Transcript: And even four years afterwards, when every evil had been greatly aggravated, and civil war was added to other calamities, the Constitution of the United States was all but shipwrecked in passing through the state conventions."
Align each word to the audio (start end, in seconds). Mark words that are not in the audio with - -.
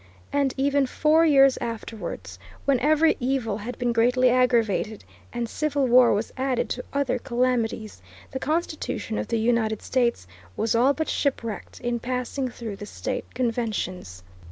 And 0.33 0.51
even 0.57 0.87
four 0.87 1.27
years 1.27 1.57
afterwards, 1.61 2.39
when 2.65 2.79
every 2.79 3.17
evil 3.19 3.57
had 3.59 3.77
been 3.77 3.93
greatly 3.93 4.31
aggravated, 4.31 5.03
and 5.31 5.47
civil 5.47 5.85
war 5.85 6.11
was 6.11 6.33
added 6.37 6.69
to 6.69 6.83
other 6.91 7.19
calamities, 7.19 8.01
the 8.31 8.39
Constitution 8.39 9.19
of 9.19 9.27
the 9.27 9.37
United 9.37 9.83
States 9.83 10.25
was 10.57 10.73
all 10.73 10.93
but 10.93 11.07
shipwrecked 11.07 11.79
in 11.81 11.99
passing 11.99 12.49
through 12.49 12.77
the 12.77 12.87
state 12.87 13.31
conventions." 13.35 14.23